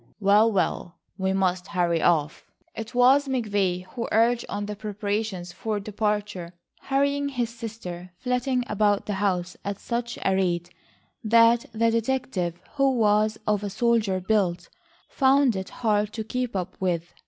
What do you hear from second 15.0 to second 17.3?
found it hard to keep up with.